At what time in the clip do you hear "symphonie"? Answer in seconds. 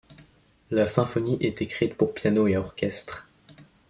0.87-1.37